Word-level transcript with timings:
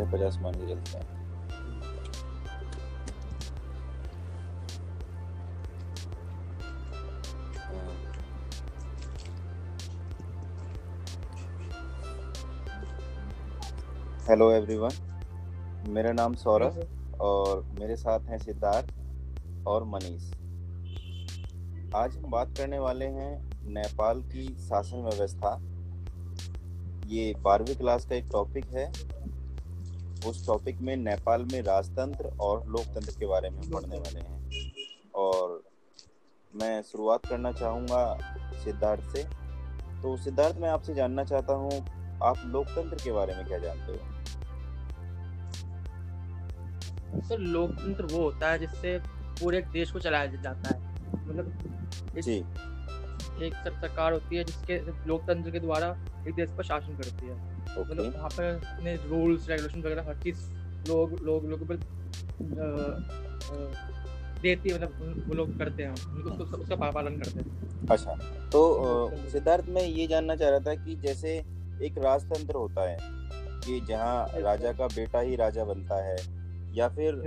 छः 0.00 0.10
पचास 0.10 0.38
मान 0.42 0.54
के 0.54 0.66
चलते 0.68 0.98
हैं। 0.98 1.18
हेलो 14.28 14.50
एवरीवन 14.50 14.90
मेरा 15.88 16.12
नाम 16.12 16.34
सौरभ 16.34 17.20
और 17.20 17.62
मेरे 17.80 17.96
साथ 17.96 18.20
हैं 18.20 18.38
सिद्धार्थ 18.38 19.66
और 19.68 19.84
मनीष। 19.84 20.30
आज 21.94 22.16
हम 22.16 22.30
बात 22.30 22.56
करने 22.58 22.78
वाले 22.78 23.06
हैं 23.10 23.32
नेपाल 23.70 24.22
की 24.22 24.48
शासन 24.60 25.02
व्यवस्था। 25.04 25.56
ये 27.08 27.32
बारहवीं 27.38 27.76
क्लास 27.76 28.06
का 28.06 28.14
एक 28.14 28.28
टॉपिक 28.32 28.66
है। 28.66 29.09
उस 30.26 30.46
टॉपिक 30.46 30.80
में 30.80 30.96
नेपाल 30.96 31.44
में 31.44 31.62
राजतंत्र 31.62 32.24
और 32.40 32.66
लोकतंत्र 32.66 33.12
के 33.18 33.26
बारे 33.26 33.50
में 33.50 33.70
पढ़ने 33.70 33.98
वाले 33.98 34.20
हैं। 34.20 34.72
और 35.14 35.62
मैं 36.54 36.82
शुरुआत 36.82 37.26
करना 37.26 37.52
चाहूँगा 37.52 38.18
सिद्धार्थ 38.64 39.02
से। 39.02 39.22
तो 40.02 40.16
सिद्धार्थ 40.16 40.56
मैं 40.56 40.68
आपसे 40.68 40.94
जानना 40.94 41.24
चाहता 41.24 41.52
हूँ 41.52 41.70
आप 42.22 42.42
लोकतंत्र 42.46 43.04
के 43.04 43.12
बारे 43.12 43.34
में 43.34 43.46
क्या 43.46 43.58
जानते 43.58 43.92
हो? 43.92 43.98
सर 47.20 47.38
लोकतंत्र 47.38 48.04
वो 48.04 48.22
होता 48.22 48.50
है 48.50 48.58
जिससे 48.58 48.98
पूरे 49.08 49.58
एक 49.58 49.66
देश 49.66 49.90
को 49.90 50.00
चलाया 50.00 50.26
जाता 50.26 50.68
है। 50.68 50.78
मतलब 51.26 52.20
जी। 52.20 52.44
एक 53.46 53.54
सर, 53.54 53.80
सरकार 53.80 54.12
होती 54.12 54.36
है 54.36 54.44
जिसके 54.44 54.78
लोकतंत्र 55.08 55.50
के 55.50 55.60
द्वारा 55.60 55.88
एक 56.28 56.34
देश 56.34 56.50
पर 56.50 56.64
शासन 56.64 56.96
करती 56.96 57.26
है। 57.26 57.49
मतलब 57.78 58.12
वहाँ 58.16 58.28
पर 58.28 58.44
अपने 58.44 58.94
रूल्स 58.96 59.48
रेगुलेशन 59.48 59.80
वगैरह 59.80 60.08
हर 60.08 60.16
चीज़ 60.16 60.38
लोग 60.88 61.18
लोग 61.22 61.46
लोगों 61.46 61.66
पर 61.66 61.76
देती 64.42 64.68
है 64.70 64.74
मतलब 64.74 65.24
वो 65.28 65.34
लोग 65.34 65.58
करते 65.58 65.82
हैं 65.82 65.90
उनको 65.90 66.30
उसका, 66.30 66.56
उसका 66.58 66.76
पालन 66.76 67.18
करते 67.18 67.40
हैं। 67.40 67.86
अच्छा 67.90 68.12
तो 68.52 68.60
सिद्धार्थ 69.28 69.68
मैं 69.68 69.82
ये 69.82 70.06
जानना 70.06 70.36
चाह 70.36 70.50
रहा 70.50 70.58
था 70.58 70.74
कि 70.74 70.94
जैसे 70.96 71.32
एक 71.82 71.98
राजतंत्र 71.98 72.54
होता 72.54 72.88
है 72.90 72.96
कि 73.64 73.80
जहाँ 73.80 74.40
राजा 74.40 74.72
का 74.72 74.86
बेटा 74.86 75.20
ही 75.20 75.36
राजा 75.36 75.64
बनता 75.64 76.02
है 76.04 76.16
या 76.74 76.88
फिर 76.88 77.22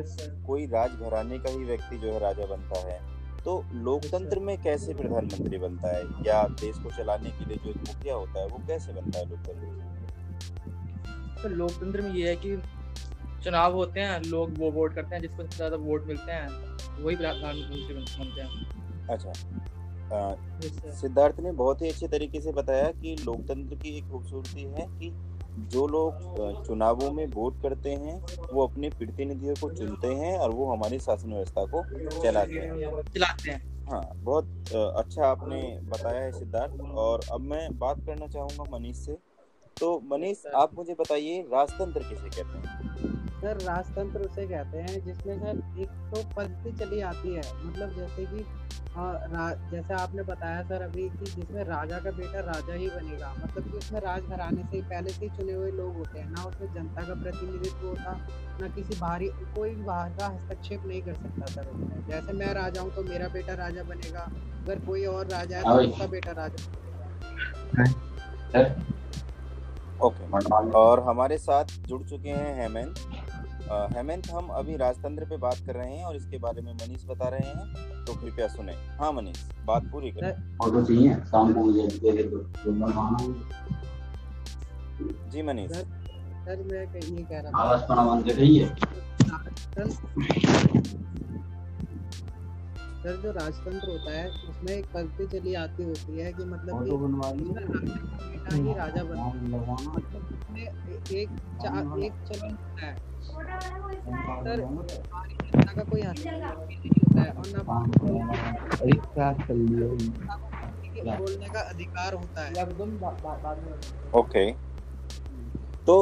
कोई 0.48 0.66
राजघराने 0.66 1.40
का 1.40 1.50
ही 1.50 1.64
व्यक्ति 1.64 1.98
जो 1.98 2.12
है 2.14 2.20
राजा 2.20 2.46
बनता 2.46 2.80
है 2.80 3.00
तो 3.46 3.64
लोकतंत्र 3.74 4.40
में 4.40 4.58
कैसे 4.64 4.94
प्रधानमंत्री 4.94 5.58
बनता 5.58 5.96
है 5.96 6.04
या 6.28 6.48
देश 6.62 6.78
को 6.78 6.92
चलाने 6.92 7.30
के 7.30 7.46
लिए 7.46 7.58
जो 7.58 7.70
एक 7.70 7.78
मुखिया 7.78 8.16
होता 8.16 8.40
है 8.40 8.48
वो 8.48 8.62
कैसे 8.68 8.94
बनता 8.94 9.20
है 9.20 9.30
लोकतंत्र 9.30 9.66
में? 9.66 9.93
तो 11.44 11.50
लोकतंत्र 11.50 12.02
में 12.02 12.14
ये 12.14 12.30
है 12.30 12.36
कि 12.36 12.56
चुनाव 13.44 13.74
होते 13.74 14.00
हैं 14.00 14.22
लोग 14.22 14.58
वो 14.58 14.72
वोट 14.72 14.94
करते 14.94 15.16
हैं 15.16 15.22
जिसको 15.22 15.44
सबसे 15.44 15.56
ज़्यादा 15.56 15.78
वोट 15.78 16.06
मिलते 16.08 16.32
हैं 16.32 16.48
वही 17.04 17.16
प्रधानमंत्री 17.16 17.96
बनते 17.96 18.42
हैं। 18.42 19.08
अच्छा। 19.10 19.32
सिद्धार्थ 20.92 21.40
ने 21.40 21.52
बहुत 21.52 21.82
ही 21.82 21.90
अच्छे 21.90 22.08
तरीके 22.08 22.40
से 22.42 22.52
बताया 22.52 22.90
कि 22.92 23.16
लोकतंत्र 23.26 23.76
की 23.76 23.98
एक 23.98 24.08
खूबसूरती 24.12 24.64
है 24.64 24.86
कि 24.90 25.12
जो 25.72 25.88
लोग 25.88 26.64
चुनावों 26.66 27.12
में 27.12 27.26
वोट 27.28 27.62
करते 27.62 27.90
हैं 27.90 28.16
वो 28.54 28.66
अपने 28.68 28.90
प्रतिनिधियों 28.90 29.56
को 29.56 29.70
चुनते 29.70 30.08
हैं 30.14 30.38
और 30.38 30.52
वो 30.52 30.72
हमारी 30.72 31.00
शासन 31.00 31.34
व्यवस्था 31.34 31.66
को 31.66 31.84
चलाते 32.24 32.60
हैं। 32.60 33.02
चलाते 33.06 33.52
हैं। 33.52 33.62
हाँ 33.88 34.04
बहुत 34.24 34.48
अच्छा 34.74 35.26
आपने 35.28 35.62
बताया 35.90 36.22
है 36.22 36.32
सिद्धार्थ। 36.32 36.96
और 36.96 37.22
अब 37.32 37.42
मैं 37.42 37.68
बात 37.80 38.00
करना 38.06 38.28
चाहूँगा 38.28 38.64
मनीष 38.72 38.98
से। 38.98 39.18
तो 39.80 40.00
मनीष 40.12 40.46
आप 40.56 40.72
मुझे 40.78 40.94
बताइए 40.94 41.42
राजतंत्र 41.54 42.04
किसे 42.04 42.30
कहते 42.30 42.58
हैं? 42.58 42.64
सर 43.42 43.58
राजतंत्र 43.62 44.20
उसे 44.20 44.46
कहते 44.48 44.78
हैं 44.78 45.00
जिसमें 45.06 45.40
सर 45.40 45.82
एक 45.82 45.88
तो 46.16 46.24
पद्धति 46.38 46.72
चली 46.72 47.02
आती 47.02 47.34
है। 47.34 47.42
मतलब 47.64 47.90
जैसे 47.90 48.26
कि 48.26 48.46
हाँ, 48.96 49.54
जैसे 49.72 49.94
आपने 49.94 50.24
बताया 50.24 50.62
सर 50.62 50.82
अभी 50.82 51.04
कि 51.10 51.26
जिसमें 51.26 51.64
राजा 51.64 52.00
का 52.00 52.12
बेटा 52.12 52.40
राजा 52.40 52.74
ही 52.74 52.88
बनेगा। 52.88 53.34
मतलब 53.38 53.64
कि 53.64 53.78
उसमें 53.78 54.00
राजघराने 54.00 54.64
से 54.64 54.76
ही 54.76 54.82
पहले 54.82 55.10
से 55.10 55.26
ही 55.26 55.30
चुने 55.38 55.54
हुए 55.54 55.72
लोग 55.72 55.96
होते 55.96 56.20
हैं। 56.20 56.30
ना 56.30 56.44
उसमें 56.44 56.68
जनता 56.74 57.08
का 57.08 57.14
प्रतिनिधित्व 57.14 57.88
होता 57.88 58.14
ना 58.62 58.68
किसी 58.68 59.00
बाहरी 59.00 59.28
कोई 59.56 59.70
भी 59.70 59.84
बाहर 59.84 60.10
का 60.10 60.28
हस्तक्षेप 60.28 60.86
नहीं 60.86 61.02
कर 61.02 61.14
सकता 61.14 61.46
सर 61.46 61.70
उसमें। 61.70 62.08
जैसे 62.10 62.34
मैं 62.34 62.54
राजा 62.54 62.82
हूँ 62.82 62.92
तो 62.92 63.04
मेरा 63.04 63.28
बेटा 63.28 63.54
राजा 63.54 63.84
बनेगा। 63.84 64.30
अगर 64.64 64.86
कोई 64.86 65.06
और 65.06 65.28
राजा 65.28 65.58
है 65.58 65.64
तो 65.64 65.90
उसका 65.90 66.06
बेटा 66.06 66.32
राजा 66.32 66.72
ओके 70.02 70.72
और 70.72 71.04
हमारे 71.04 71.38
साथ 71.38 71.66
जुड़ 71.80 72.04
चुके 72.04 72.30
हैं 72.30 72.62
हेमंत। 72.62 72.96
हेमंत 73.98 74.32
हम 74.32 74.48
अभी 74.48 74.78
राजतंत्र 74.78 75.26
पे 75.26 75.38
बात 75.38 75.56
कर 75.66 75.74
रहे 75.74 75.96
हैं 75.96 76.06
और 76.06 76.16
इसके 76.16 76.38
बारे 76.38 76.62
में 76.62 76.74
मनीष 76.74 77.06
बता 77.06 77.30
रहे 77.30 77.40
हैं 77.40 77.74
तो 78.06 78.14
कृपया 78.14 78.48
सुने। 78.48 78.72
हाँ 78.72 79.12
मनीष 79.12 79.38
बात 79.66 79.84
पूरी 79.86 80.12
करें। 80.12 80.58
और 80.58 80.70
तो 80.70 80.84
चाहिए 80.84 81.16
शाम 81.16 81.54
को 81.54 81.60
मुझे 81.60 81.88
दे 81.88 82.12
दे 82.12 82.24
दो। 82.24 82.52
जी 85.30 85.42
मनीष। 85.42 85.72
सर 85.72 86.64
मैं 86.72 86.88
कह- 86.88 87.30
कह 87.30 87.40
रहा। 87.40 87.52
था 87.52 87.64
आवाज़ 87.64 87.82
पर 87.82 87.96
बंद 87.96 88.32
रही 88.32 88.58
है। 88.58 88.76
सर 93.04 93.16
जो 93.22 93.32
राजतंत्र 93.32 93.90
होता 93.92 94.12
है 94.12 94.28
उसमें 94.50 94.74
एक 94.74 94.86
पद्धति 94.94 95.26
चली 95.28 95.54
आती 95.54 95.84
होती 95.84 96.20
है 96.20 96.32
कि 96.34 96.44
मतलब 96.44 96.76
बेटा 98.20 98.56
ही 98.56 98.74
राजा 98.74 99.04
बनता 99.04 99.22
है 99.24 99.88
मतलब 99.88 100.22
उसमें 100.34 100.62
एक 100.62 101.30
चा- 101.64 101.74
एक 102.04 102.14
चलन 102.28 102.52
होता 102.52 102.86
है। 102.86 102.96
सर 104.44 104.62
हमारी 104.62 105.36
जनता 105.36 105.74
का 105.74 105.84
कोई 105.84 106.02
नहीं 106.02 106.42
होता 106.42 107.22
है 107.22 107.30
और 107.32 107.48
ना 107.48 107.64
बोलने 111.18 111.48
का 111.50 111.60
अधिकार 111.60 112.14
होता 112.14 112.46
है। 112.46 112.54
ओके। 114.14 114.52
तो 115.88 115.96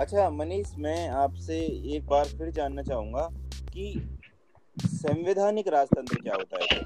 अच्छा 0.00 0.30
मनीष 0.30 0.72
मैं 0.78 1.08
आपसे 1.08 1.58
एक 1.96 2.06
बार 2.10 2.24
फिर 2.24 2.50
जानना 2.50 2.82
चाहूँगा 2.82 3.28
कि 3.72 3.92
संवैधानिक 4.78 5.68
राजतंत्र 5.68 6.16
क्या 6.16 6.34
होता 6.34 6.58
है? 6.62 6.82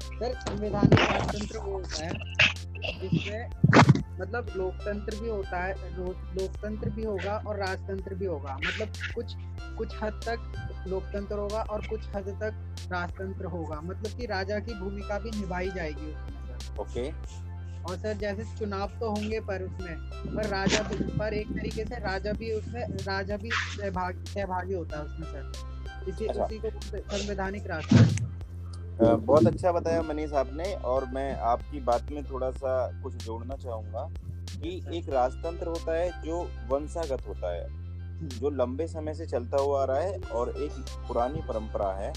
सर 0.00 0.40
संवैधानिक 0.40 1.00
राजतंत्र 1.00 1.58
वो 1.58 1.72
होता 1.72 2.04
है 2.04 2.34
जिसमें 3.00 3.50
मतलब 4.20 4.46
लोकतंत्र 4.56 5.20
भी 5.20 5.28
होता 5.28 5.64
है 5.64 5.96
लो- 5.96 6.40
लोकतंत्र 6.40 6.90
भी 6.90 7.04
होगा 7.04 7.44
और 7.46 7.56
राजतंत्र 7.56 8.14
भी 8.14 8.26
होगा। 8.26 8.56
मतलब 8.56 8.88
कुछ 9.14 9.32
कुछ 9.78 10.02
हद 10.02 10.20
तक 10.28 10.66
लोकतंत्र 10.88 11.34
होगा 11.34 11.62
और 11.62 11.86
कुछ 11.86 12.00
हद 12.08 12.28
तक 12.42 12.76
राजतंत्र 12.92 13.44
होगा। 13.44 13.80
मतलब 13.80 14.18
कि 14.18 14.26
राजा 14.26 14.58
की 14.58 14.74
भूमिका 14.74 15.18
भी 15.18 15.30
निभाई 15.30 15.70
जाएगी 15.70 16.06
उसमें 16.06 16.58
सर। 16.58 16.78
ओके। 16.78 17.10
और 17.82 17.96
सर 17.96 18.14
जैसे 18.14 18.58
चुनाव 18.58 18.88
तो 19.00 19.10
होंगे 19.10 19.40
पर 19.40 19.62
उसमें 19.62 19.96
पर 20.36 20.46
राजा 20.46 20.82
पर 21.18 21.34
एक 21.34 21.48
तरीके 21.48 21.84
से 21.84 21.94
राजा 21.94 22.32
भी 22.32 22.52
उसमें 22.52 22.88
राजा 22.88 23.36
भी 23.36 23.50
सहभागी 23.52 24.30
सहभागी 24.30 24.74
होता 24.74 24.98
है 24.98 25.04
उसमें 25.04 25.26
सर। 25.26 25.79
इसी 26.08 26.26
अच्छा। 26.26 26.44
उसी 26.44 26.58
को 26.58 26.70
संवैधानिक 26.70 27.66
राजतंत्र 27.66 28.30
बहुत 29.00 29.46
अच्छा 29.46 29.70
बताया 29.72 30.00
मनीष 30.02 30.32
आपने 30.34 30.72
और 30.84 31.04
मैं 31.10 31.34
आपकी 31.48 31.80
बात 31.80 32.10
में 32.10 32.24
थोड़ा 32.24 32.50
सा 32.52 32.74
कुछ 33.02 33.14
जोड़ना 33.24 33.56
चाहूँगा 33.56 34.08
कि 34.52 34.74
एक 34.92 35.08
राजतंत्र 35.08 35.66
होता 35.66 35.94
है 35.94 36.10
जो 36.22 36.40
वंशागत 36.70 37.26
होता 37.28 37.52
है 37.52 38.28
जो 38.30 38.50
लंबे 38.52 38.86
समय 38.86 39.14
से 39.14 39.26
चलता 39.26 39.62
हुआ 39.62 39.80
आ 39.82 39.84
रहा 39.84 40.00
है 40.00 40.20
और 40.32 40.48
एक 40.58 40.72
पुरानी 41.08 41.40
परंपरा 41.40 41.92
है 41.94 42.12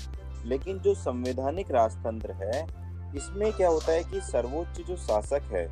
लेकिन 0.45 0.79
जो 0.79 0.93
संवैधानिक 0.95 1.71
राजतंत्र 1.71 2.31
है 2.33 2.65
इसमें 3.15 3.51
क्या 3.53 3.67
होता 3.69 3.91
है 3.91 4.03
कि 4.03 4.21
सर्वोच्च 4.21 4.81
जो 4.87 4.95
शासक 4.97 5.51
है 5.51 5.65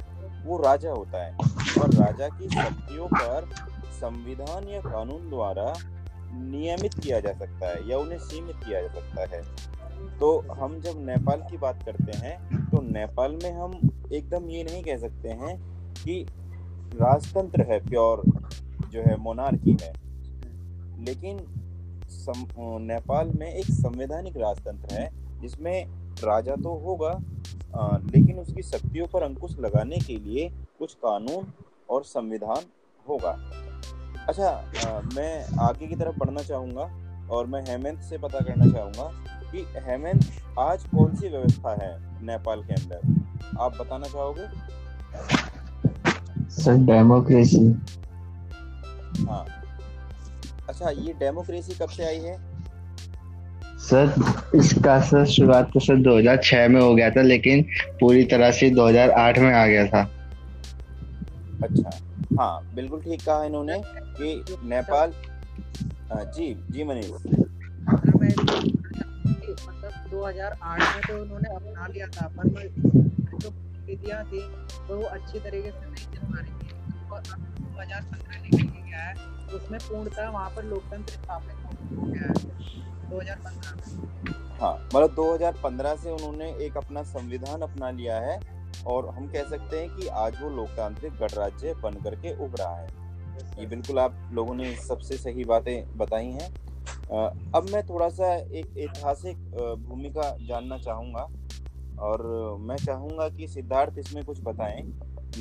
वो 0.45 0.57
राजा 0.57 0.91
होता 0.91 1.23
है 1.23 1.35
और 1.81 1.93
राजा 1.95 2.27
की 2.29 2.49
शक्तियों 2.49 3.07
पर 3.07 3.49
संविधान 3.93 4.67
या 4.69 4.79
कानून 4.81 5.29
द्वारा 5.29 5.73
नियमित 6.33 6.93
किया 6.93 7.19
जा 7.19 7.33
सकता 7.33 7.69
है 7.69 7.89
या 7.89 7.97
उन्हें 7.97 8.19
सीमित 8.19 8.55
किया 8.55 8.81
जा 8.81 8.87
सकता 8.87 9.25
है। 9.35 9.41
तो 10.19 10.37
हम 10.53 10.79
जब 10.81 11.05
नेपाल 11.05 11.41
की 11.41 11.57
बात 11.57 11.83
करते 11.83 12.17
हैं 12.17 12.69
तो 12.69 12.81
नेपाल 12.81 13.37
में 13.43 13.51
हम 13.51 13.71
एकदम 14.13 14.49
ये 14.49 14.63
नहीं 14.63 14.83
कह 14.83 14.97
सकते 14.97 15.29
हैं 15.29 15.55
कि 15.95 16.25
राजतंत्र 16.95 17.61
है 17.61 17.79
प्योर 17.79 18.23
जो 18.91 19.01
है 19.01 19.17
मोनार्की 19.17 19.77
है। 19.81 19.93
लेकिन 21.05 21.39
नेपाल 22.81 23.31
में 23.39 23.53
एक 23.53 23.65
संवैधानिक 23.65 24.37
राजतंत्र 24.37 24.95
है 24.95 25.09
जिसमें 25.41 25.85
राजा 26.23 26.55
तो 26.55 26.73
होगा 26.77 27.11
अ, 27.75 27.97
लेकिन 28.05 28.39
उसकी 28.39 28.61
शक्तियों 28.61 29.07
पर 29.07 29.23
अंकुश 29.23 29.57
लगाने 29.59 29.97
के 29.97 30.15
लिए 30.15 30.49
कुछ 30.79 30.93
कानून 30.95 31.51
और 31.89 32.03
संविधान 32.03 32.65
होगा। 33.05 33.31
अच्छा 34.29 34.47
अ, 34.47 35.01
मैं 35.15 35.45
आगे 35.59 35.87
की 35.87 35.95
तरफ़ 35.95 36.15
बढ़ना 36.17 36.41
चाहूँगा 36.41 36.89
और 37.35 37.45
मैं 37.47 37.61
हेमंत 37.61 38.01
से 38.01 38.17
पता 38.17 38.39
करना 38.39 38.65
चाहूँगा 38.71 39.03
कि 39.51 39.65
हेमंत 39.87 40.25
आज 40.59 40.83
कौन 40.83 41.15
सी 41.15 41.29
व्यवस्था 41.29 41.71
है 41.83 41.97
नेपाल 42.25 42.61
के 42.63 42.73
अंदर? 42.73 42.99
आप 43.59 43.77
बताना 43.81 44.07
चाहोगे? 44.07 44.47
Sir 46.49 46.73
democracy. 46.73 47.65
हाँ। 49.29 49.45
अच्छा 50.69 50.89
ये 50.89 51.13
डेमोक्रेसी 51.13 51.73
कब 51.73 51.89
से 51.89 52.05
आई 52.05 52.19
है? 52.19 52.37
सर 53.79 54.13
इसका 54.55 54.99
सर 55.01 55.25
शुरुआत 55.25 55.71
तो 55.73 55.79
सर 55.79 55.95
2006 55.95 56.67
में 56.67 56.81
हो 56.81 56.95
गया 56.95 57.09
था 57.09 57.21
लेकिन 57.21 57.61
पूरी 57.99 58.23
तरह 58.23 58.51
से 58.51 58.69
2008 58.69 59.39
में 59.39 59.53
आ 59.53 59.65
गया 59.67 59.85
था। 59.87 60.01
अच्छा। 61.63 61.89
हाँ 62.39 62.73
बिल्कुल 62.75 63.01
ठीक 63.01 63.21
कहा 63.25 63.43
इन्होंने 63.43 63.81
कि 63.87 64.57
नेपाल 64.63 65.13
हाँ, 66.11 66.23
जी 66.35 66.53
जी 66.71 66.83
मनीष। 66.83 67.09
मतलब 69.61 69.91
2008 70.11 70.79
में 70.95 71.01
तो 71.07 71.21
उन्होंने 71.21 71.49
अपना 71.55 71.87
लिया 71.87 72.07
था 72.07 72.27
पर 72.37 72.47
जो 73.39 73.49
नीतियाँ 73.87 74.23
थी 74.25 74.41
तो 74.87 74.95
वो 74.95 75.03
अच्छी 75.03 75.39
तरीके 75.39 75.71
से 75.71 75.89
नहीं 75.89 76.05
चल 76.05 76.23
पा 76.31 76.39
रही 76.39 76.51
थी। 76.51 77.09
और 77.11 77.19
अब 77.19 77.39
2015 77.75 78.41
निकल 78.41 78.67
के 78.67 78.81
गया 78.89 78.99
है 78.99 79.13
तो 79.49 79.57
उसमें 79.57 79.79
पूर्णतः 79.79 80.29
वहाँ 80.29 80.49
पर 80.55 80.63
लोकतंत्र 80.63 81.13
स्थापित 81.13 81.55
हो 81.65 82.05
गया 82.05 82.21
है 82.21 82.33
2015 83.11 83.71
में। 83.75 83.87
हाँ 84.61 84.73
मतलब 84.95 85.15
2015 85.15 85.95
से 85.95 86.09
उन्होंने 86.11 86.51
एक 86.65 86.77
अपना 86.77 87.03
संविधान 87.11 87.61
अपना 87.61 87.89
लिया 87.91 88.17
है 88.19 88.39
और 88.87 89.09
हम 89.09 89.27
कह 89.27 89.43
सकते 89.43 89.79
हैं 89.79 89.89
कि 89.89 90.07
आज 90.07 90.41
वो 90.41 90.49
लोकतांत्रिक 90.49 91.13
गणराज्य 91.13 91.73
बन 91.73 91.93
करके 91.93 92.45
उभरा 92.45 92.69
है। 92.69 92.87
ये 93.59 93.65
बिल्कुल 93.65 93.99
आप 93.99 94.29
लोगों 94.33 94.55
ने 94.55 94.75
सबसे 94.75 95.17
सही 95.17 95.43
बातें 95.43 95.97
बताई 95.97 96.25
हैं। 96.25 96.61
अब 97.55 97.67
मैं 97.73 97.83
थोड़ा 97.83 98.09
सा 98.09 98.35
एक 98.35 98.77
ऐतिहासिक 98.77 99.37
भूमिका 99.87 100.37
जानना 100.47 100.77
चाहूँगा 100.77 101.29
और 101.99 102.23
मैं 102.59 102.75
चाहूँगा 102.75 103.29
कि 103.29 103.47
सिद्धार्थ 103.47 103.99
इसमें 103.99 104.25
कुछ 104.25 104.41
बताएँ। 104.41 104.81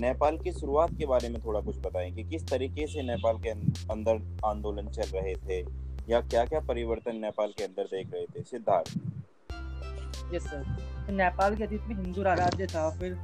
नेपाल 0.00 0.38
की 0.38 0.52
शुरुआत 0.52 0.94
के 0.94 1.06
बारे 1.06 1.28
में 1.28 1.40
थोड़ा 1.44 1.60
कुछ 1.60 1.78
बताएँ 1.78 2.12
कि 2.12 2.24
किस 2.24 2.48
तरीके 2.48 2.86
से 2.86 3.02
नेपाल 3.02 3.38
के 3.38 3.48
अं- 3.48 3.90
अंदर 3.90 4.38
आंदोलन 4.46 4.88
चल 4.88 5.18
रहे 5.18 5.34
थे 5.34 5.66
या 6.08 6.20
क्या 6.20 6.44
क्या 6.44 6.60
परिवर्तन 6.60 7.16
नेपाल 7.16 7.52
के 7.58 7.64
अंदर 7.64 7.84
देख 7.84 8.10
रहे 8.14 8.26
थे। 8.26 8.42
सिद्धार्थ। 8.42 9.00
यस 10.34 10.42
सर 10.42 10.64
तो 11.06 11.12
नेपाल 11.12 11.56
के 11.56 11.64
अतीत 11.64 11.82
में 11.82 11.96
हिंदू 11.96 12.22
राज्य 12.22 12.66
था 12.66 12.90
फिर 12.90 13.18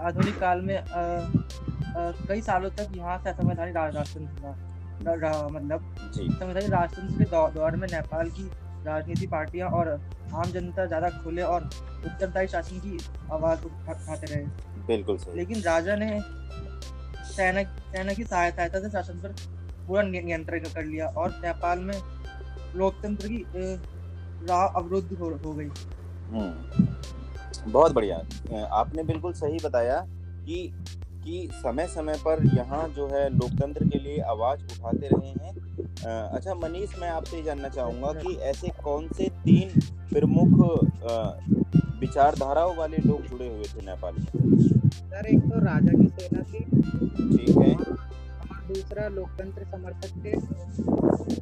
आधुनिक 0.00 0.40
काल 0.40 0.60
में 0.60 0.76
अ, 0.76 0.86
अ, 0.86 2.26
कई 2.28 2.40
सालों 2.40 2.70
तक 2.70 2.88
यहाँ 2.96 3.18
से 3.18 3.30
असंवैधानिक 3.30 3.76
राजतंत्र 3.76 4.42
था। 4.42 4.72
रहा 5.14 5.48
मतलब 5.48 5.96
संवैधानिक 6.32 6.70
राजतंत्र 6.70 7.24
के 7.24 7.54
दौर 7.54 7.76
में 7.76 7.88
नेपाल 7.92 8.30
की 8.30 8.50
राजनीति 8.84 9.26
पार्टियाँ 9.26 9.68
और 9.68 9.88
आम 10.34 10.44
जनता 10.44 10.86
ज़्यादा 10.86 11.10
खुले 11.10 11.42
और 11.42 11.64
उत्तरदायी 12.04 12.48
शासन 12.48 12.78
की 12.78 12.98
आवाज़ 13.32 13.64
उठा- 13.64 14.02
उठाते 14.02 14.34
रहे। 14.34 14.44
बिल्कुल 14.86 15.18
सही। 15.18 15.36
लेकिन 15.36 15.60
राजा 15.60 15.96
ने 15.96 16.20
सेना 17.24 17.62
सेना 17.62 18.12
की 18.12 18.24
सहायता 18.24 18.68
से 18.68 18.90
शासन 18.90 19.14
पर 19.14 19.28
पूरा 19.86 20.02
नियंत्रण 20.02 20.58
कर 20.58 20.84
लिया 20.84 21.06
और 21.06 21.30
नेपाल 21.30 21.78
में 21.78 22.00
लोकतंत्र 22.76 23.28
की 23.28 23.44
राह 24.46 24.66
अवरुद्ध 24.66 25.18
हो, 25.18 25.30
हो 25.44 25.52
गई। 25.52 25.68
बहुत 26.32 27.92
बढ़िया। 27.92 28.16
आपने 28.72 29.02
बिल्कुल 29.02 29.32
सही 29.32 29.58
बताया 29.64 30.00
कि 30.46 30.72
कि 31.24 31.48
समय 31.54 31.86
समय 31.86 32.14
पर 32.18 32.44
यहाँ 32.56 32.88
जो 32.88 33.06
है 33.08 33.28
लोकतंत्र 33.28 33.84
के 33.84 33.98
लिए 33.98 34.20
आवाज़ 34.22 34.60
उठाते 34.62 35.08
रहे 35.08 35.28
हैं। 35.28 35.54
अच्छा 36.32 36.54
मनीष 36.54 36.98
मैं 36.98 37.08
आपसे 37.08 37.42
जानना 37.42 37.68
चाहूँगा 37.68 38.12
कि 38.12 38.34
ऐसे 38.50 38.68
कौन 38.84 39.08
से 39.08 39.28
तीन 39.44 39.80
प्रमुख 40.12 40.52
विचारधाराओं 42.00 42.76
वाले 42.76 42.96
लोग 42.96 43.26
जुड़े 43.26 43.48
हुए 43.48 43.64
थे 43.64 43.86
नेपाल 43.86 44.14
में? 44.14 44.26
सर 44.90 45.26
एक 45.26 45.40
तो 45.40 45.58
राजा 45.64 45.92
की 45.92 46.08
सेना 46.08 46.42
थी। 46.42 46.60
ठीक 47.36 47.56
है। 47.56 47.74
और 47.74 48.62
दूसरा 48.68 49.08
लोकतंत्र 49.08 49.64
समर्थक 49.64 50.12
थे। 50.24 50.32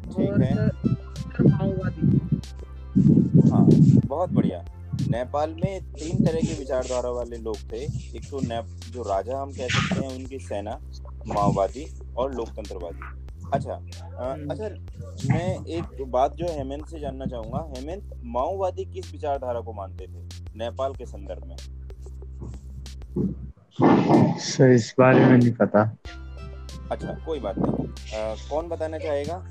ठीक 0.08 0.34
है। 0.40 0.54
माओवादी 1.48 2.06
हाँ 3.50 3.67
बहुत 4.06 4.31
बढ़िया। 4.31 4.64
नेपाल 5.11 5.55
में 5.62 5.81
तीन 5.82 6.25
तरह 6.25 6.41
के 6.41 6.55
विचारधारा 6.58 7.11
वाले 7.11 7.37
लोग 7.37 7.56
थे। 7.73 7.76
एक 8.17 8.31
तो 8.31 8.41
नेप 8.41 8.67
जो 8.93 9.02
राजा 9.02 9.38
हम 9.38 9.52
कह 9.52 9.69
सकते 9.69 10.05
हैं 10.05 10.14
उनकी 10.17 10.38
सेना 10.38 10.79
माओवादी 11.26 11.87
और 12.17 12.35
लोकतंत्रवादी। 12.35 13.00
अच्छा 13.55 13.73
अ, 13.73 14.37
अच्छा 14.50 14.69
मैं 15.35 15.64
एक 15.64 16.05
बात 16.08 16.35
जो 16.35 16.46
हेमंत 16.46 16.88
से 16.88 17.00
जानना 17.00 17.26
चाहूँगा। 17.26 17.73
हेमंत 17.76 18.20
माओवादी 18.25 18.85
किस 18.85 19.12
विचारधारा 19.12 19.61
को 19.61 19.73
मानते 19.73 20.05
थे 20.05 20.23
नेपाल 20.56 20.94
के 20.94 21.06
संदर्भ 21.06 21.44
में? 21.47 21.56
सर 24.38 24.70
इस 24.70 24.94
बारे 24.99 25.26
में 25.26 25.38
नहीं 25.38 25.52
पता। 25.52 25.97
अच्छा 26.90 27.12
कोई 27.26 27.40
बात 27.40 27.58
नहीं। 27.58 27.87
अ, 27.88 28.35
कौन 28.50 28.69
बताना 28.69 28.99
चाहेगा? 28.99 29.44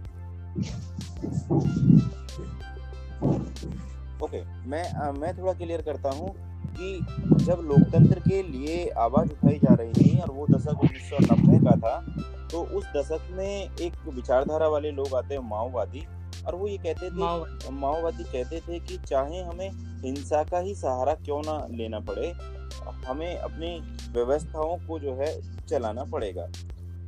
ओके 4.23 4.41
मैं 4.69 4.83
अ, 4.83 5.11
मैं 5.11 5.37
थोड़ा 5.37 5.53
क्लियर 5.53 5.81
करता 5.81 6.09
हूँ 6.09 6.33
कि 6.77 7.45
जब 7.45 7.59
लोकतंत्र 7.61 8.19
के 8.19 8.41
लिए 8.43 8.87
आवाज़ 8.99 9.31
उठाई 9.31 9.59
जा 9.59 9.73
रही 9.73 9.93
थी 9.93 10.19
और 10.19 10.31
वो 10.31 10.47
दशक 10.47 10.79
उन्नीस 10.79 11.09
सौ 11.09 11.17
नब्बे 11.23 11.59
का 11.59 11.75
था 11.77 11.95
तो 12.51 12.61
उस 12.77 12.85
दशक 12.95 13.27
में 13.31 13.75
एक 13.81 13.93
विचारधारा 14.07 14.67
वाले 14.67 14.91
लोग 14.91 15.15
आते 15.15 15.35
हैं 15.35 15.41
माओवादी। 15.41 16.03
और 16.47 16.55
वो 16.55 16.67
ये 16.67 16.77
कहते 16.77 17.09
थे 17.09 17.71
माओवादी 17.71 18.23
कहते 18.23 18.59
थे 18.59 18.79
कि 18.79 18.97
चाहे 18.97 19.41
हमें 19.41 19.69
हिंसा 20.03 20.43
का 20.43 20.59
ही 20.59 20.73
सहारा 20.75 21.13
क्यों 21.15 21.41
ना 21.45 21.57
लेना 21.71 21.99
पड़े 21.99 22.31
हमें 23.07 23.37
अपनी 23.37 23.69
व्यवस्थाओं 24.13 24.77
को 24.87 24.99
जो 24.99 25.13
है 25.15 25.27
चलाना 25.67 26.03
पड़ेगा। 26.03 26.47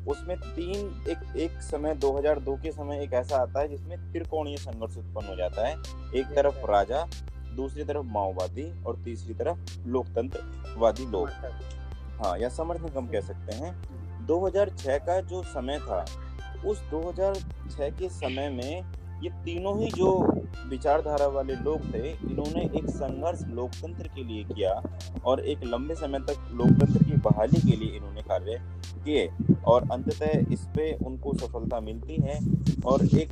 उसमें 0.08 0.38
तीन 0.38 1.04
एक 1.10 1.36
एक 1.38 1.52
समय 1.52 1.96
2002 1.96 2.62
के 2.64 2.72
समय 2.72 3.04
एक 3.04 3.14
ऐसा 3.14 3.38
आता 3.38 3.60
है 3.60 3.68
जिसमें 3.68 4.12
त्रिकोणीय 4.12 4.58
संघर्ष 4.58 4.98
उत्पन्न 4.98 5.28
हो 5.28 5.36
जाता 5.36 5.68
है। 5.68 5.76
एक 6.16 6.26
तरफ़ 6.36 6.66
राजा 6.72 7.08
दूसरी 7.56 7.84
तरफ़ 7.84 8.06
माओवादी 8.06 8.84
और 8.84 8.96
तीसरी 8.96 9.34
तरफ़ 9.34 9.88
लोकतंत्रवादी 9.88 11.06
लोग। 11.06 11.30
हाँ 12.22 12.40
या 12.40 12.50
समर्थक 12.50 12.98
हम 12.98 13.08
कह 13.08 13.22
सकते 13.22 13.56
हैं। 13.56 13.74
2006 14.26 14.98
का 14.98 15.22
जो 15.22 15.44
समय 15.44 15.80
था 15.80 16.06
उस 16.66 16.82
2006 16.90 17.90
के 17.90 18.10
समय 18.10 18.50
में 18.50 18.84
ये 19.24 19.30
तीनों 19.46 19.80
ही 19.80 19.90
जो 19.92 20.10
विचारधारा 20.70 21.28
वाले 21.28 21.56
लोग 21.56 21.94
थे 21.94 22.10
इन्होंने 22.12 22.62
एक 22.80 22.90
संघर्ष 22.90 23.42
लोकतंत्र 23.50 24.08
के 24.08 24.24
लिए 24.24 24.44
किया 24.44 24.72
और 25.26 25.40
एक 25.46 25.64
लंबे 25.64 25.96
समय 25.96 26.20
तक 26.20 26.50
लोकतंत्र 26.52 27.04
की 27.04 27.18
बहाली 27.20 27.62
के 27.62 27.76
लिए 27.76 27.96
इन्होंने 27.96 28.22
कार्य 28.22 28.58
किए 29.06 29.28
और 29.66 29.90
अंततः 29.92 30.54
इस 30.54 30.68
पे 30.76 30.92
उनको 31.06 31.34
सफलता 31.34 31.80
मिलती 31.80 32.16
है 32.22 32.40
और 32.86 33.06
एक 33.06 33.30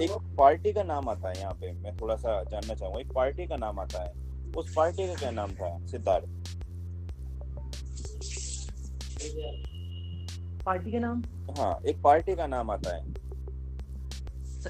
एक 0.00 0.10
पार्टी 0.38 0.72
का 0.72 0.82
नाम 0.82 1.08
आता 1.08 1.28
है 1.28 1.40
यहाँ 1.40 1.52
पे 1.52 1.72
मैं 1.72 1.96
थोड़ा 1.96 2.16
सा 2.16 2.42
जानना 2.44 2.74
चाहूँगा 2.74 3.00
एक 3.00 3.12
पार्टी 3.12 3.46
का 3.46 3.56
नाम 3.56 3.78
आता 3.80 4.02
है। 4.04 4.12
उस 4.56 4.72
पार्टी 4.76 5.06
का 5.08 5.14
क्या 5.14 5.30
नाम 5.30 5.50
था 5.50 5.86
सिद्धार्थ? 5.86 6.24
पार्टी 10.64 10.90
के 10.90 10.98
नाम? 10.98 11.22
हाँ 11.58 11.78
एक 11.86 12.02
पार्टी 12.02 12.34
का 12.36 12.46
नाम 12.46 12.70
आता 12.70 12.96
है। 12.96 13.27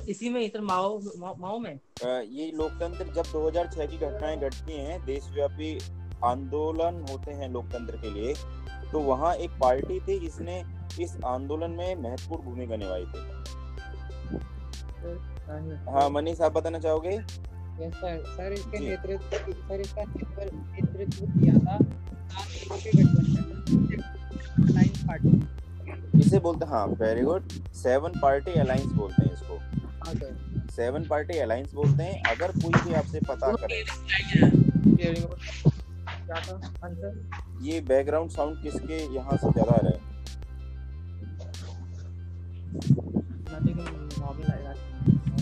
इसी 0.09 0.29
में 0.31 0.41
इधर 0.41 0.61
माओ 0.63 0.99
माओ, 1.19 1.59
में। 1.59 1.73
ये 1.73 2.51
लोकतंत्र 2.57 3.05
जब 3.15 3.31
2006 3.33 3.87
की 3.87 3.99
घटनाएँ 3.99 4.37
घटती 4.39 4.77
हैं 4.77 5.05
देशव्यापी 5.05 5.79
आंदोलन 6.25 7.05
होते 7.11 7.33
हैं 7.33 7.49
लोकतंत्र 7.53 7.97
के 7.97 8.11
लिए 8.15 8.35
तो 8.93 9.01
वहाँ 9.01 9.35
एक 9.37 9.51
पार्टी 9.61 9.99
थी 10.01 10.19
जिसने 10.21 10.63
इस 11.01 11.17
आंदोलन 11.27 11.71
में 11.71 11.95
महत्वपूर्ण 11.97 12.43
भूमिका 12.45 12.77
निभाई 12.77 13.05
थी। 13.05 13.21
हाँ 15.93 16.09
मनीष 16.11 16.41
आप 16.41 16.53
बताना 16.53 16.79
चाहोगे? 16.79 17.19
सर 17.81 18.23
सर 18.27 18.53
इसके 18.53 18.79
नेतृत्व 18.79 19.53
सर 19.53 19.81
इसका 19.81 20.03
नेतृत्व 20.05 20.41
नेतृत्व 20.73 21.27
किया 21.33 21.55
था 21.59 21.77
सात 21.79 22.49
लोगों 22.55 22.79
के 22.79 22.91
गठबंधन 22.93 23.47
पार्टी 25.07 25.33
इसे 26.21 26.39
बोलते 26.39 26.65
हैं 26.65 26.73
हाँ 26.73 26.87
very 27.01 27.23
good 27.23 27.43
seven 27.77 28.13
party 28.23 28.53
alliance 28.61 28.93
बोलते 28.93 29.23
हैं 29.23 29.33
इसको। 29.33 29.48
हाँ। 30.09 30.15
सर 30.15 30.67
सेवन 30.77 31.05
पार्टी 31.05 31.39
अलायंस 31.39 31.73
बोलते 31.75 32.03
हैं 32.03 32.23
अगर 32.23 32.53
कोई 32.53 32.81
भी 32.85 32.95
आपसे 32.95 33.21
पता 33.21 33.53
करे। 33.53 33.83
क्या? 36.27 36.35
था? 36.35 36.55
आंसर 36.85 37.29
ये 37.63 37.81
बैकग्राउंड 37.81 38.31
साउंड 38.31 38.63
किसके 38.63 39.15
यहाँ 39.15 39.37
से 39.37 39.51
ज़्यादा 39.53 39.73
आ 39.73 39.77
रहा 39.77 39.93
है? 39.93 40.07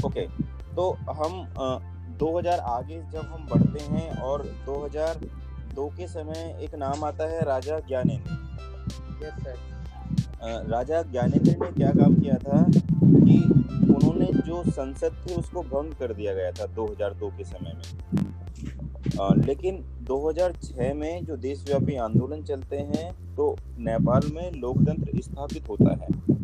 ओके 0.05 0.27
तो 0.77 0.91
हम 0.93 1.41
अ, 1.59 1.79
2000 2.19 2.59
आगे 2.59 3.01
जब 3.13 3.25
हम 3.33 3.47
बढ़ते 3.47 3.85
हैं 3.85 4.11
और 4.19 4.43
2002 4.67 5.89
के 5.97 6.07
समय 6.09 6.59
एक 6.63 6.75
नाम 6.75 7.05
आता 7.05 7.25
है 7.25 7.45
Raja 7.45 7.79
Gyanendra. 7.79 8.31
Yes 9.27 9.35
sir 9.35 9.51
uh, 9.51 9.76
Raja 10.47 11.03
Gyanendra 11.03 11.65
ने 11.65 11.73
क्या 11.73 11.91
काम 11.91 12.15
किया 12.15 12.35
था 12.35 12.63
कि 13.05 13.39
उन्होंने 13.95 14.27
जो 14.27 14.71
संसद 14.71 15.13
थे 15.13 15.35
उसको 15.35 15.63
भंग 15.63 15.93
कर 15.93 16.13
दिया 16.15 16.35
गया 16.35 16.51
था 16.51 16.67
2002 16.67 17.31
के 17.31 17.45
समय 17.45 17.73
में। 17.75 18.01
अ, 19.21 19.35
लेकिन 19.47 19.83
2006 20.03 20.95
में 20.95 21.25
जो 21.25 21.37
देशव्यापी 21.37 21.97
आंदोलन 21.97 22.43
चलते 22.43 22.77
हैं 22.77 23.37
तो 23.37 23.57
नेपाल 23.79 24.21
में 24.35 24.53
लोकतंत्र 24.53 25.21
स्थापित 25.21 25.69
होता 25.69 25.93
है। 25.93 26.37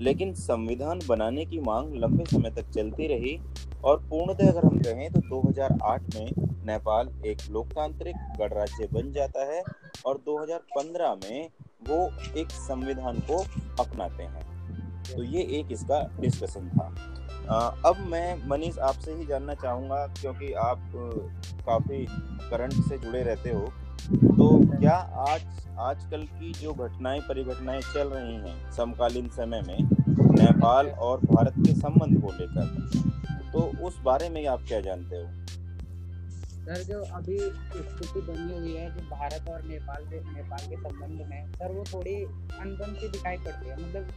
लेकिन 0.00 0.34
संविधान 0.34 1.00
बनाने 1.08 1.46
की 1.46 1.60
मांग 1.60 1.94
लंबे 1.94 2.24
समय 2.24 2.50
तक 2.50 2.70
चलती 2.70 3.06
रही 3.06 3.40
और 3.84 3.98
पूर्णतः 3.98 4.48
अगर 4.48 4.66
हम 4.66 4.78
कहें 4.78 5.12
तो 5.12 5.20
2008 5.20 6.16
में 6.16 6.32
नेपाल 6.66 7.08
एक 7.26 7.38
लोकतांत्रिक 7.50 8.16
गणराज्य 8.16 8.88
बन 8.92 9.12
जाता 9.12 9.44
है 9.44 9.62
और 10.06 10.22
2015 10.26 11.14
में 11.14 11.48
वो 11.88 12.10
एक 12.40 12.50
संविधान 12.50 13.18
को 13.30 13.38
अपनाते 13.80 14.22
हैं। 14.22 14.50
तो 15.06 15.22
ये 15.24 15.42
एक 15.58 15.72
इसका 15.72 16.00
डिस्कशन 16.20 16.68
था। 16.70 16.86
अब 17.86 17.96
मैं 18.10 18.48
मनीष 18.48 18.78
आपसे 18.80 19.12
ही 19.12 19.26
जानना 19.26 19.54
चाहूँगा, 19.54 20.06
क्योंकि 20.20 20.52
आप 20.54 20.92
काफ़ी 21.66 22.04
करंट 22.50 22.72
से 22.88 22.98
जुड़े 22.98 23.22
रहते 23.22 23.50
हो। 23.50 23.66
तो 24.04 24.48
क्या 24.70 24.94
आज, 25.22 25.42
आजकल 25.80 26.22
की 26.28 26.52
जो 26.52 26.72
घटनाएँ, 26.74 27.20
परिघटनाएँ 27.20 27.80
चल 27.82 28.08
रही 28.08 28.34
हैं 28.36 28.70
समकालीन 28.72 29.28
समय 29.30 29.62
में, 29.62 29.78
नेपाल 30.32 30.88
और 30.88 31.20
भारत 31.24 31.54
के 31.58 31.74
संबंध 31.74 32.20
को 32.22 32.32
लेकर 32.32 33.50
तो 33.52 33.60
उस 33.86 33.98
बारे 34.02 34.28
में 34.28 34.46
आप 34.46 34.64
क्या 34.68 34.80
जानते 34.80 35.16
हो? 35.16 35.41
सर, 36.62 36.82
जो 36.82 37.02
अभी 37.02 37.38
स्थिति 37.38 38.20
बनी 38.20 38.58
हुई 38.58 38.74
है 38.74 38.90
जो 38.94 39.00
भारत 39.00 39.48
और 39.48 39.62
नेपाल 39.62 40.04
के 40.04 40.20
नेपाल 40.20 40.66
के 40.66 40.76
संबंध 40.76 41.26
में, 41.28 41.52
सर, 41.52 41.72
वो 41.72 41.84
थोड़ी 41.94 42.14
अनबन 42.60 42.94
सी 42.94 43.08
दिखाई 43.08 43.36
पड़ती 43.36 43.68
है। 43.68 43.74
मतलब 43.74 44.08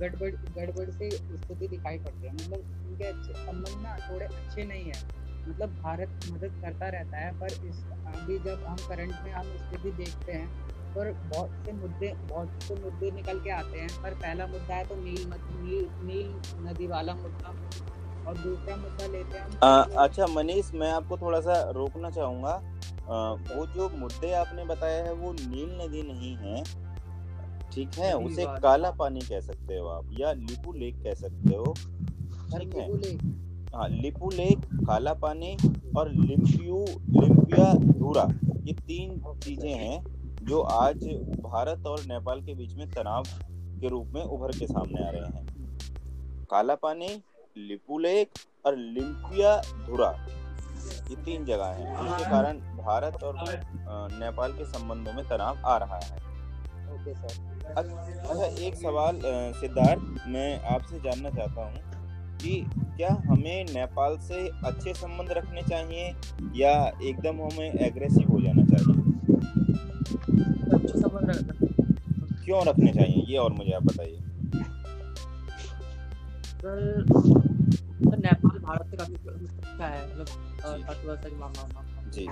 गड़बड़ 0.00 0.30
गड़बड़ 0.30 0.90
सी 0.90 1.10
स्थिति 1.10 1.68
दिखाई 1.68 1.98
पड़ती 1.98 2.26
है। 2.26 2.34
मतलब 2.34 2.88
इनके 2.88 3.04
अच्छे 3.04 3.32
संबंध 3.32 3.82
ना 3.82 3.96
थोड़े 3.96 4.26
अच्छे 4.26 4.64
नहीं 4.64 4.84
है। 4.84 5.24
मतलब 5.48 5.68
भारत 5.68 6.08
मदद 6.08 6.60
करता 6.62 6.88
रहता 6.88 7.16
है, 7.16 7.40
पर 7.40 7.46
इस, 7.46 7.84
अभी 8.16 8.38
जब 8.38 8.64
हम 8.64 8.76
करंट 8.76 9.14
में 9.24 9.32
हम 9.32 9.42
स्थिति 9.42 9.90
देखते 9.90 10.32
हैं, 10.32 10.48
पर 10.94 11.12
बहुत 11.12 11.50
से 11.66 11.72
मुद्दे, 11.72 12.12
बहुत 12.14 12.62
से 12.62 12.74
मुद्दे 12.74 13.10
निकल 13.10 13.40
के 13.40 13.50
आते 13.50 13.78
हैं। 13.78 14.02
पर 14.02 14.10
पहला 14.10 14.46
मुद्दा 14.46 14.74
है 14.74 14.86
तो 14.86 14.94
नील 14.96 15.32
नील 15.36 15.88
नील 16.06 16.28
नदी 16.66 16.86
वाला 16.86 17.14
मुद्दा। 17.14 17.54
और 18.26 18.36
दूसरा 18.38 18.76
मुद्दा 18.76 19.06
लेते 19.06 19.38
हैं 19.38 19.96
अच्छा 20.04 20.26
मनीष 20.26 20.72
मैं 20.74 20.90
आपको 20.92 21.16
थोड़ा 21.18 21.40
सा 21.40 21.60
रोकना 21.70 22.10
चाहूँगा। 22.10 22.54
वो 23.54 23.66
जो 23.74 23.88
मुद्दे 23.98 24.32
आपने 24.34 24.64
बताया 24.64 25.04
है 25.04 25.12
वो 25.14 25.32
नील 25.32 25.78
नदी 25.80 26.02
नहीं 26.02 26.34
है 26.36 26.62
ठीक 27.72 27.98
है? 27.98 28.12
उसे 28.16 28.44
काला 28.62 28.90
पानी 28.98 29.20
कह 29.20 29.40
सकते 29.40 29.78
हो 29.78 29.86
आप 29.88 30.10
या 30.20 30.32
लिपू 30.32 30.72
लेक 30.72 31.02
कह 31.04 31.14
सकते 31.14 31.54
हो 31.54 31.74
ठीक 32.52 32.74
है? 32.76 32.88
हाँ 33.74 33.88
लिपू 33.90 34.30
लेक 34.30 34.64
काला 34.86 35.12
पानी 35.22 35.56
और 35.96 36.10
लिम्पियू 36.12 36.84
लिम्पिया 37.10 37.72
धूरा 37.74 38.28
ये 38.64 38.72
तीन 38.80 39.20
चीज़ें 39.44 39.72
हैं 39.72 40.04
जो 40.46 40.60
आज 40.60 41.04
भारत 41.42 41.86
और 41.86 42.00
नेपाल 42.06 42.40
के 42.40 42.54
बीच 42.54 42.74
में 42.76 42.90
तनाव 42.90 43.24
के 43.80 43.88
रूप 43.88 44.12
में 44.14 44.22
उभर 44.22 44.58
के 44.58 44.66
सामने 44.66 45.06
आ 45.06 45.10
रहे 45.10 45.26
हैं। 45.28 46.46
काला 46.50 46.74
पानी 46.82 47.08
लिपू 47.56 47.98
लेक 47.98 48.38
और 48.66 48.76
लिम्पिया 48.76 49.56
धुरा 49.86 50.10
ये 51.10 51.16
तीन 51.16 51.44
जगह 51.44 51.64
हैं 51.66 51.96
जिसके 51.96 52.30
कारण 52.30 52.58
भारत 52.78 53.22
और 53.22 53.34
नेपाल 54.12 54.52
के 54.52 54.64
संबंधों 54.66 55.12
में 55.12 55.24
तनाव 55.28 55.66
आ 55.66 55.76
रहा 55.78 55.98
है। 56.04 56.16
Okay 56.94 57.14
sir. 57.14 57.72
अच्छा 57.76 58.46
एक 58.66 58.74
सवाल 58.74 59.20
सिद्धार्थ 59.60 60.26
मैं 60.28 60.48
आपसे 60.74 61.00
जानना 61.00 61.30
चाहता 61.30 61.64
हूँ 61.64 62.38
कि 62.38 62.64
क्या 62.96 63.08
हमें 63.26 63.64
नेपाल 63.64 64.16
से 64.20 64.46
अच्छे 64.66 64.94
संबंध 64.94 65.32
रखने 65.32 65.62
चाहिए 65.62 66.04
या 66.56 66.72
एकदम 67.02 67.40
हमें 67.42 67.72
एग्रेसिव 67.72 68.32
हो 68.32 68.40
जाना 68.40 68.64
चाहिए? 68.66 68.94
अच्छे 70.74 70.98
संबंध 71.00 71.30
रखना 71.30 71.52
क्यों 72.44 72.64
रखने 72.66 72.92
चाहिए? 72.92 73.24
ये 73.28 73.38
और 73.38 73.52
मुझे 73.52 73.72
आप 73.72 73.82
बताइए। 73.84 74.20
सर 76.56 77.43
सर 78.10 78.18
नेपाल 78.18 78.58
भारत 78.58 78.90
से 78.90 78.96
काफ़ी 78.96 79.14
अच्छा 79.14 79.86
है 79.86 80.06
मतलब 80.06 80.26
अर्थव्यवस्था 80.64 81.28
के 81.28 81.36
मामला 81.36 82.10
जी। 82.10 82.26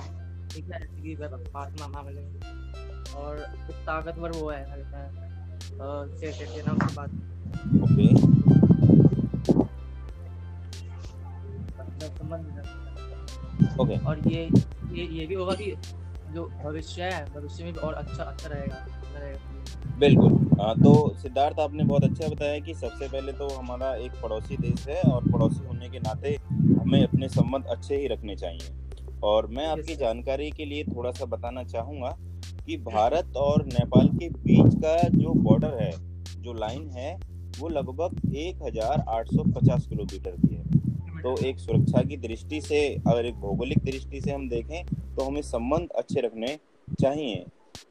ठीक 0.51 0.71
है 0.71 0.81
जैसे 0.81 1.03
कि 1.03 1.15
भारत 1.53 1.81
में 1.81 1.89
मामले 1.89 2.21
में 2.21 3.15
और 3.15 3.39
ताकतवर 3.87 4.31
वो 4.31 4.51
है 4.51 4.65
क्या 4.65 4.77
कहते 4.77 4.97
हैं 4.97 6.55
के 6.55 6.63
नाम 6.63 6.79
से 6.79 6.95
बात 6.95 7.11
ओके। 7.83 8.07
मतलब। 12.25 13.79
ओके। 13.81 13.97
और 14.07 14.29
ये 14.29 14.49
ये 14.93 15.05
ये 15.05 15.27
भी 15.27 15.35
होगा 15.35 15.55
कि 15.55 15.75
जो 16.35 16.45
भविष्य 16.65 17.03
है 17.03 17.25
भविष्य 17.35 17.65
में 17.65 17.73
भी 17.73 17.81
और 17.81 17.95
अच्छा 17.95 18.23
अच्छा 18.25 18.49
रहेगा 18.49 18.75
अच्छा 18.75 19.19
रहेगा। 19.19 19.52
बिल्कुल। 19.99 20.33
हाँ 20.61 20.75
तो 20.75 20.93
सिद्धार्थ 21.19 21.61
आपने 21.61 21.85
बहुत 21.85 22.05
अच्छा 22.05 22.29
बताया 22.29 22.59
कि 22.59 22.75
सबसे 22.75 23.09
पहले 23.09 23.33
तो 23.33 23.49
हमारा 23.49 23.95
एक 23.97 24.13
पड़ोसी 24.13 24.57
देश 24.57 24.87
है 24.89 25.01
और 25.03 25.31
पड़ोसी 25.33 25.65
होने 25.67 25.89
के 25.89 25.99
नाते 25.99 26.37
हमें 26.81 27.03
अपने 27.03 27.29
संबंध 27.29 27.67
अच्छे 27.67 27.97
ही 27.97 28.07
रखने 28.07 28.37
चाहिए। 28.37 29.21
और 29.25 29.47
मैं 29.47 29.67
आपकी 29.67 29.95
जानकारी 29.97 30.51
के 30.51 30.65
लिए 30.65 30.85
थोड़ा 30.85 31.11
सा 31.11 31.25
बताना 31.27 31.63
चाहूँगा 31.65 32.17
कि 32.67 32.77
भारत 32.77 33.37
और 33.37 33.65
नेपाल 33.67 34.09
के 34.09 34.29
बीच 34.29 34.75
का 34.75 34.97
जो 35.09 35.35
बॉर्डर 35.43 35.79
है 35.83 35.91
जो 36.43 36.53
लाइन 36.53 36.89
है 36.91 37.15
वो 37.59 37.69
लगभग 37.69 38.21
1850 38.35 39.87
किलोमीटर 39.87 40.31
की 40.31 40.55
है। 40.55 41.21
तो 41.23 41.37
एक 41.47 41.59
सुरक्षा 41.59 42.03
की 42.03 42.17
दृष्टि 42.17 42.61
से 42.61 42.79
अगर 43.09 43.27
एक 43.27 43.35
भौगोलिक 43.37 43.79
दृष्टि 43.85 44.21
से 44.21 44.31
हम 44.31 44.49
देखें 44.49 44.85
तो 45.17 45.25
हमें 45.25 45.43
संबंध 45.43 45.89
अच्छे 45.89 46.21
रखने 46.21 46.59
चाहिए। 47.01 47.45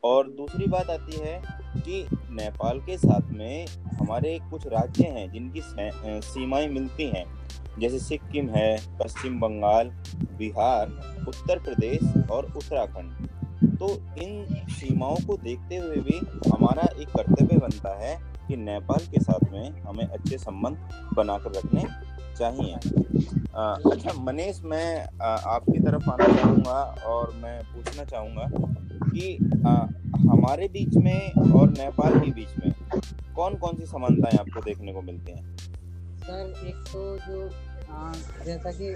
और 0.03 0.27
दूसरी 0.29 0.67
बात 0.67 0.89
आती 0.89 1.19
है 1.19 1.60
कि 1.77 2.05
नेपाल 2.31 2.79
के 2.79 2.97
साथ 2.97 3.31
में 3.31 3.65
हमारे 3.99 4.37
कुछ 4.51 4.67
राज्य 4.67 5.07
हैं 5.07 5.31
जिनकी 5.31 5.61
सीमाएँ 6.21 6.67
मिलती 6.67 7.07
हैं। 7.07 7.25
जैसे 7.79 7.99
सिक्किम 7.99 8.49
है, 8.49 8.97
पश्चिम 8.99 9.39
बंगाल, 9.39 9.89
बिहार, 10.37 10.87
उत्तर 11.27 11.59
प्रदेश 11.59 12.29
और 12.31 12.45
उत्तराखंड। 12.45 13.27
तो 13.79 13.87
इन 14.21 14.65
सीमाओं 14.69 15.15
को 15.27 15.37
देखते 15.37 15.77
हुए 15.77 15.95
भी 15.97 16.17
हमारा 16.51 16.87
एक 17.01 17.09
कर्तव्य 17.09 17.57
बनता 17.57 17.97
है 17.99 18.15
कि 18.47 18.55
नेपाल 18.57 19.05
के 19.05 19.19
साथ 19.19 19.51
में 19.51 19.81
हमें 19.81 20.05
अच्छे 20.05 20.37
संबंध 20.37 20.77
बनाकर 21.13 21.51
रखने 21.51 21.85
चाहिए। 22.37 22.73
अच्छा 23.91 24.13
मनीष, 24.21 24.61
मैं 24.63 25.03
आपकी 25.21 25.79
तरफ़ 25.79 26.09
आना 26.09 26.27
चाहूँगा 26.35 26.79
और 27.07 27.33
मैं 27.43 27.61
पूछना 27.63 28.03
चाहूँगा 28.03 28.45
कि 29.13 29.25
अ, 29.65 29.71
हमारे 30.31 30.67
बीच 30.73 30.95
में 31.05 31.51
और 31.59 31.69
नेपाल 31.69 32.19
के 32.19 32.31
बीच 32.31 32.51
में 32.59 32.71
कौन 33.35 33.55
कौन 33.57 33.77
सी 33.77 33.85
समानताएँ 33.85 34.37
आपको 34.39 34.61
देखने 34.61 34.93
को 34.93 35.01
मिलती 35.01 35.31
हैं? 35.31 35.55
सर 36.23 36.53
एक 36.67 36.75
तो 36.91 37.01
जो 37.27 37.49
आ, 37.93 38.11
जैसा 38.45 38.71
कि 38.71 38.95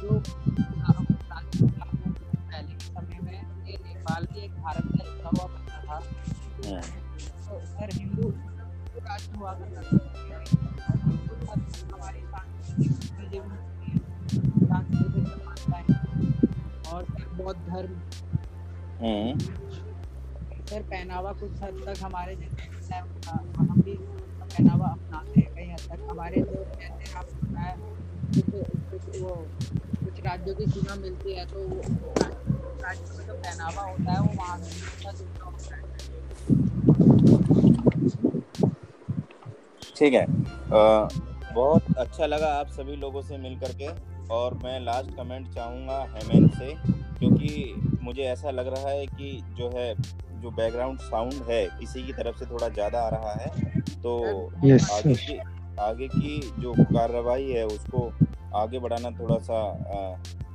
जो 0.00 0.20
पहले 1.38 2.74
के 2.74 2.84
समय 2.84 3.18
में 3.22 3.66
ये 3.68 3.76
नेपाल 3.84 4.26
भी 4.32 4.44
एक 4.44 4.52
भारत 4.62 4.84
का 4.84 5.04
हिस्सा 5.04 5.28
हुआ 5.28 5.46
करता 5.54 5.78
था। 5.84 5.96
हम्म, 6.66 6.80
तो 7.48 7.60
सर 7.66 7.88
हिंदू 7.98 8.28
राष्ट्र 9.08 9.36
हुआ 9.36 9.52
करता 9.52 9.80
था। 9.82 9.96
हमारी 11.92 12.20
सांस्कृतिक 12.20 13.30
जीवन 13.30 13.52
की 13.84 13.92
सांस्कृतिक 14.66 15.24
समानताएँ 15.28 15.84
बौद्ध 17.38 17.60
धर्म। 17.68 17.94
हम्म, 19.00 19.38
सर 20.68 20.82
पहनावा 20.82 21.32
कुछ 21.32 21.62
हद 21.62 21.82
तक 21.86 22.02
हमारे 22.02 22.34
जैसे 22.36 22.94
हम 22.94 23.80
भी 23.84 23.94
पहनावा 23.94 24.86
अपनाते 24.86 25.40
हैं 25.40 25.54
कई 25.54 25.66
हद 25.70 25.80
तक 25.90 26.00
हमारे 26.10 26.40
जो 26.40 26.64
जैसे 26.80 27.12
आपको 27.18 27.46
बताया 27.46 27.74
कुछ 28.34 28.48
कुछ 28.90 29.20
वो 29.22 29.34
कुछ 30.04 30.20
राज्यों 30.26 30.54
की 30.54 30.66
सीमा 30.66 30.94
मिलती 30.94 31.34
है 31.34 31.44
तो 31.46 31.58
वो 31.58 31.80
राज्य 32.82 33.18
में 33.18 33.26
जो 33.26 33.34
पहनावा 33.34 33.82
होता 33.82 34.12
है 34.12 34.20
वो 34.20 34.32
वहाँ 34.38 34.58
होता 34.58 35.74
है। 35.76 35.86
ठीक 39.96 40.14
है। 40.14 40.22
अ, 40.22 41.08
बहुत 41.54 41.96
अच्छा 41.98 42.26
लगा 42.26 42.48
आप 42.54 42.68
सभी 42.70 42.96
लोगों 42.96 43.22
से 43.22 43.36
मिल 43.38 43.58
करके 43.60 43.88
और 44.34 44.54
मैं 44.64 44.78
लास्ट 44.80 45.16
कमेंट 45.16 45.48
चाहूँगा 45.54 45.98
हेमेंत 46.14 46.54
से। 46.54 46.74
क्योंकि 47.18 47.74
मुझे 48.02 48.22
ऐसा 48.22 48.50
लग 48.50 48.66
रहा 48.66 48.90
है 48.90 49.06
कि 49.06 49.42
जो 49.58 49.70
है 49.76 49.94
जो 50.42 50.50
बैकग्राउंड 50.50 50.98
साउंड 51.00 51.34
है 51.50 51.64
किसी 51.80 52.02
की 52.02 52.12
तरफ़ 52.12 52.36
से 52.36 52.44
थोड़ा 52.44 52.68
ज़्यादा 52.68 53.00
आ 53.00 53.08
रहा 53.08 53.34
है। 53.34 53.50
तो 54.02 54.52
यस 54.64 54.90
आगे 54.92 55.14
की 55.14 55.38
आगे 55.80 56.08
की 56.08 56.38
जो 56.58 56.72
कार्रवाई 56.84 57.50
है 57.50 57.66
उसको 57.66 58.12
आगे 58.54 58.78
बढ़ाना 58.78 59.10
थोड़ा 59.10 59.38
सा 59.38 59.60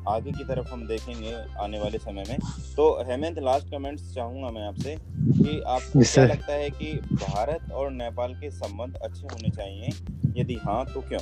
आगे 0.08 0.32
की 0.32 0.44
तरफ़ 0.44 0.74
हम 0.74 0.88
देखेंगे 0.88 1.36
आने 1.60 1.80
वाले 1.80 1.98
समय 1.98 2.24
में। 2.30 2.38
तो 2.78 3.04
हेमंत 3.04 3.40
लास्ट 3.40 3.70
कमेंट्स 3.72 4.14
चाहूँगा 4.16 4.50
मैं 4.50 4.68
आपसे 4.68 4.96
कि 4.96 5.62
आपको 5.68 6.00
Yes, 6.00 6.14
क्या 6.14 6.26
लगता 6.26 6.54
है 6.54 6.70
कि 6.70 6.94
भारत 7.14 7.72
और 7.72 7.92
नेपाल 7.92 8.34
के 8.34 8.50
संबंध 8.52 8.96
अच्छे 8.96 9.28
होने 9.28 9.50
चाहिए? 9.50 9.90
यदि 10.38 10.56
हाँ 10.56 10.86
तो 10.86 11.02
क्यों? 11.02 11.20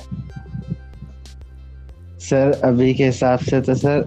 सर 2.20 2.60
अभी 2.64 2.94
के 2.94 3.06
हिसाब 3.06 3.38
से 3.38 3.60
तो 3.60 3.74
सर 3.74 4.02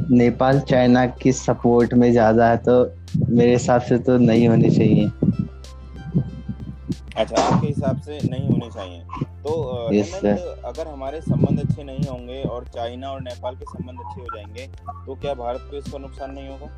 नेपाल 0.00 0.60
चाइना 0.60 1.06
की 1.22 1.32
सपोर्ट 1.32 1.94
में 1.94 2.10
ज़्यादा 2.12 2.48
है 2.48 2.56
तो 2.56 2.74
मेरे 3.28 3.52
हिसाब 3.52 3.80
से 3.80 3.98
तो 3.98 4.16
नहीं 4.18 4.48
होनी 4.48 4.70
चाहिए। 4.70 5.10
अच्छा 7.16 7.42
आपके 7.42 7.66
हिसाब 7.66 8.00
से 8.00 8.18
नहीं 8.30 8.48
होनी 8.48 8.70
चाहिए। 8.70 9.00
तो 9.42 9.52
Yes, 9.92 10.12
अगर 10.64 10.88
हमारे 10.88 11.20
संबंध 11.20 11.60
अच्छे 11.60 11.82
नहीं 11.84 12.04
होंगे 12.04 12.42
और 12.42 12.64
चाइना 12.74 13.10
और 13.10 13.20
नेपाल 13.20 13.54
के 13.56 13.64
संबंध 13.64 14.00
अच्छे 14.00 14.20
हो 14.20 14.26
जाएँगे 14.26 14.66
तो 15.06 15.14
क्या 15.14 15.34
भारत 15.34 15.68
को 15.70 15.76
इसका 15.76 15.98
नुकसान 15.98 16.30
नहीं 16.30 16.48
होगा? 16.48 16.68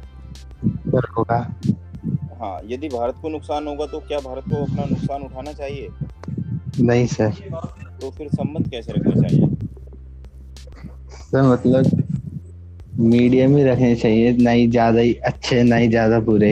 होगा? 1.19 1.39
हाँ 2.41 2.61
यदि 2.65 2.89
भारत 2.89 3.15
को 3.23 3.29
नुकसान 3.29 3.67
होगा 3.67 3.87
तो 3.87 4.01
क्या 4.01 4.19
भारत 4.19 4.45
को 4.51 4.63
अपना 4.65 4.85
नुकसान 4.85 5.23
उठाना 5.23 5.53
चाहिए? 5.53 5.89
नहीं 6.81 7.07
सर 7.07 7.31
तो 8.01 8.11
फिर 8.11 8.29
संबंध 8.29 8.71
कैसे 8.71 8.93
रखना 8.93 9.23
चाहिए? 9.23 9.47
सर 11.23 11.43
मतलब 11.43 12.08
मीडियम 12.99 13.57
ही 13.57 13.65
रखने 13.65 13.95
चाहिए 13.97 14.33
ना 14.33 14.51
ही 14.51 14.67
ज़्यादा 14.71 15.01
ही 15.01 15.13
अच्छे 15.27 15.63
ना 15.63 15.77
ही 15.77 15.89
ज़्यादा 15.89 16.19
बुरे। 16.21 16.51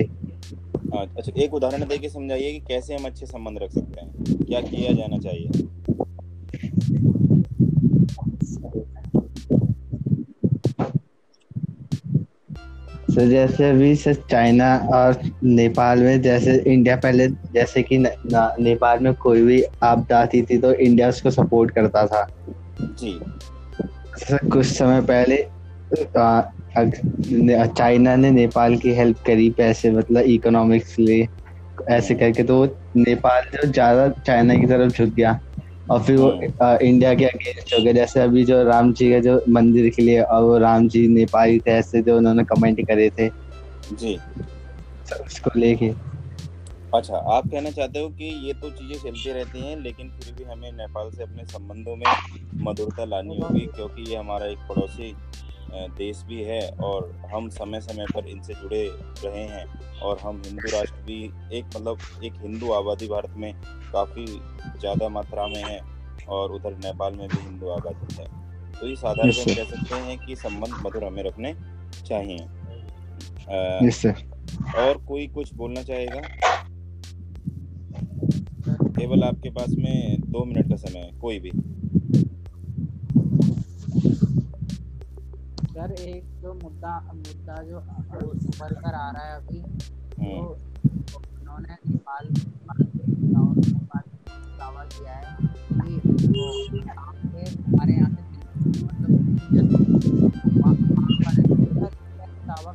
हाँ, 0.95 1.05
अच्छा 1.17 1.33
एक 1.37 1.55
उदाहरण 1.55 1.85
दे 1.85 1.99
के 1.99 2.09
समझाइए 2.09 2.53
कि 2.53 2.59
कैसे 2.69 2.95
हम 2.95 3.05
अच्छे 3.05 3.27
संबंध 3.27 3.59
रख 3.63 3.71
सकते 3.71 4.01
हैं। 4.01 4.45
क्या 4.45 4.61
किया 4.61 4.93
जाना 4.93 5.19
चाहिए? 5.19 5.49
सर 13.11 13.29
जैसे 13.29 13.69
अभी 13.71 13.95
सर 13.97 14.15
चाइना 14.31 14.77
और 14.95 15.21
नेपाल 15.45 16.03
में 16.03 16.21
जैसे 16.23 16.57
इंडिया 16.67 16.97
पहले 16.97 17.29
जैसे 17.29 17.83
कि 17.83 17.99
नेपाल 17.99 18.99
में 18.99 19.13
कोई 19.15 19.43
भी 19.43 19.63
आपदा 19.83 20.19
आती 20.19 20.43
थी 20.43 20.59
तो 20.59 20.73
इंडिया 20.73 21.09
उसको 21.09 21.31
सपोर्ट 21.31 21.71
करता 21.71 22.07
था। 22.07 22.27
जी। 22.81 23.19
कुछ 24.51 24.67
समय 24.67 25.01
पहले 25.03 25.37
चाइना 26.79 28.15
ने 28.17 28.31
नेपाल 28.31 28.77
की 28.79 28.93
हेल्प 28.95 29.23
करी 29.27 29.49
पैसे 29.51 29.91
मतलब 29.91 30.23
इकोनॉमिक्स 30.29 30.99
लिए 30.99 31.29
ऐसे 31.91 32.15
करके। 32.15 32.43
तो 32.43 32.65
नेपाल 32.97 33.43
जो 33.55 33.71
ज़्यादा 33.71 34.09
चाइना 34.21 34.55
की 34.55 34.67
तरफ़ 34.67 34.93
झुक 34.93 35.09
गया 35.15 35.39
और 35.91 36.03
फिर 36.03 36.17
वो 36.19 36.29
आ, 36.63 36.77
इंडिया 36.77 37.15
के 37.15 37.25
अगेंस्ट 37.25 37.75
हो 37.75 37.83
गया। 37.83 37.93
जैसे 37.93 38.21
अभी 38.21 38.45
जो 38.45 38.63
राम 38.65 38.93
जी 38.93 39.11
का 39.13 39.19
जो 39.21 39.41
मंदिर 39.49 39.89
के 39.91 40.03
लिए 40.03 40.21
और 40.21 40.43
वो 40.43 40.59
राम 40.59 40.89
जी 40.89 41.07
नेपाली 41.09 41.59
थे 41.59 41.71
ऐसे 41.71 42.03
जो 42.03 42.17
उन्होंने 42.17 42.45
कमेंट 42.45 42.87
करे 42.89 43.11
थे 43.19 43.29
जी। 43.95 44.19
उसको 45.27 45.59
लेके। 45.59 45.91
अच्छा 46.95 47.17
आप 47.17 47.47
कहना 47.47 47.71
चाहते 47.71 47.99
हो 47.99 48.09
कि 48.09 48.25
ये 48.47 48.53
तो 48.53 48.71
चीज़ें 48.71 48.99
चलती 48.99 49.33
रहती 49.33 49.61
हैं 49.61 49.77
लेकिन 49.83 50.09
फिर 50.11 50.35
भी 50.35 50.45
हमें 50.51 50.71
नेपाल 50.73 51.11
से 51.11 51.23
अपने 51.23 51.45
संबंधों 51.45 51.97
में 51.97 52.05
मधुरता 52.67 53.05
लानी 53.05 53.39
होगी 53.41 53.67
क्योंकि 53.67 54.11
ये 54.11 54.17
हमारा 54.17 54.47
एक 54.47 54.59
पड़ोसी 54.69 55.11
देश 55.77 56.23
भी 56.23 56.43
है 56.43 56.69
और 56.69 57.23
हम 57.35 57.49
समय 57.49 57.81
समय 57.81 58.07
पर 58.15 58.27
इनसे 58.27 58.55
जुड़े 58.55 58.91
रहे 59.25 59.45
हैं 59.45 59.65
और 59.99 60.19
हम 60.19 60.43
हिंदू 60.47 60.69
राष्ट्र 60.69 61.03
भी 61.07 61.31
एक 61.53 61.65
मतलब 61.77 61.99
एक 62.25 62.33
हिंदू 62.37 62.73
आबादी 62.73 63.09
भारत 63.09 63.31
में 63.37 63.55
काफ़ी 63.93 64.27
ज़्यादा 64.81 65.09
मात्रा 65.09 65.47
में 65.47 65.65
है 65.65 65.81
और 66.29 66.53
उधर 66.53 66.71
नेपाल 66.71 67.15
में 67.15 67.29
भी 67.29 67.37
हिंदू 67.37 67.69
आबादी 67.69 68.15
है। 68.15 68.47
तो 68.81 68.89
इस 68.89 69.05
आधार 69.05 69.31
Yes, 69.31 69.39
पर 69.39 69.55
कह 69.55 69.65
सकते 69.65 69.95
हैं 69.95 70.19
कि 70.19 70.37
संबंध 70.37 70.87
मधुर 70.87 71.05
हमें 71.05 71.23
रखने 71.23 71.55
चाहिए। 72.07 72.39
सर 73.91 74.15
और 74.79 74.97
कोई 74.97 75.27
कुछ 75.27 75.55
बोलना 75.55 75.83
चाहेगा? 75.83 76.21
केवल 78.99 79.25
आपके 79.25 79.51
पास 79.51 79.69
में 79.69 80.21
दो 80.21 80.45
मिनट 80.45 80.69
का 80.69 80.77
समय 80.77 81.01
है 81.01 81.11
कोई 81.21 81.39
भी। 81.39 81.51
सर 85.77 85.93
एक 86.01 86.25
जो 86.43 86.53
मुद्दा 86.63 86.93
मुद्दा 87.15 87.57
जो 87.71 87.79
उभर 87.79 88.73
कर 88.75 88.95
आ 88.95 89.11
रहा 89.11 89.25
है 89.25 89.37
अभी 89.37 89.59
हम्म, 89.61 90.47
तो 91.11 91.19
उन्होंने 91.19 91.77
नेपाल 91.89 92.29
दावा 94.59 94.85
किया 94.95 95.13
है 95.13 95.37
कि 95.67 95.93
हमारे 97.67 97.93
यहाँ 97.95 98.11
से 98.11 98.23
मतलब 98.83 99.11
दावा 102.49 102.73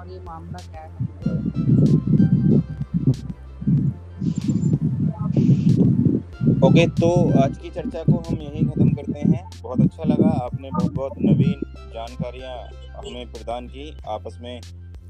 और 0.00 0.08
ये 0.08 0.20
मामला 0.26 0.66
क्या 0.70 0.82
है? 0.82 2.08
ओके 6.40 6.86
तो 6.86 7.08
आज 7.42 7.58
की 7.58 7.70
चर्चा 7.70 8.02
को 8.02 8.12
हम 8.12 8.36
यहीं 8.42 8.62
खत्म 8.68 8.88
करते 8.90 9.20
हैं। 9.20 9.50
बहुत 9.62 9.80
अच्छा 9.80 10.04
लगा, 10.04 10.28
आपने 10.28 10.70
बहुत 10.70 10.92
बहुत 10.92 11.12
नवीन 11.22 11.60
जानकारियाँ 11.94 12.56
हमें 12.98 13.32
प्रदान 13.32 13.66
की। 13.66 13.96
आपस 14.08 14.38
में 14.42 14.60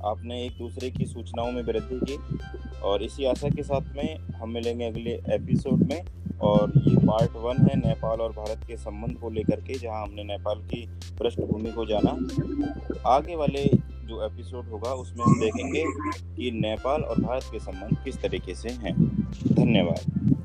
आपने 0.05 0.47
एक 0.47 0.53
दूसरे 0.59 0.91
की 0.91 1.05
सूचनाओं 1.05 1.53
में 1.53 1.63
वृद्धि 1.63 2.01
की। 2.03 2.19
और 2.81 3.03
इसी 3.03 3.25
आशा 3.25 3.49
के 3.49 3.63
साथ 3.63 3.97
में 3.97 4.19
हम 4.19 4.51
मिलेंगे 4.51 4.85
अगले 4.85 5.11
एपिसोड 5.11 5.83
में। 5.93 6.03
और 6.39 6.73
ये 6.77 6.97
पार्ट 6.97 7.31
वन 7.37 7.57
है 7.57 7.77
नेपाल 7.77 8.21
और 8.21 8.33
भारत 8.33 8.65
के 8.69 8.77
संबंध 8.77 9.17
को 9.17 9.31
लेकर 9.31 9.61
के, 9.61 9.79
जहाँ 9.79 10.03
हमने 10.03 10.25
नेपाल 10.25 10.59
की 10.59 10.87
पृष्ठभूमि 11.19 11.73
को 11.73 11.87
जाना। 11.87 12.19
आगे 13.07 13.37
वाले 13.37 13.65
जो 14.05 14.27
एपिसोड 14.27 14.65
होगा, 14.65 14.93
उसमें 14.95 15.25
हम 15.25 15.41
देखेंगे 15.41 15.85
कि 16.37 16.51
नेपाल 16.51 17.03
और 17.03 17.21
भारत 17.21 17.45
के 17.53 17.59
संबंध 17.59 18.05
किस 18.05 18.23
तरीके 18.23 18.55
से 18.55 18.69
हैं। 18.69 18.95
धन्यवाद। 19.53 20.37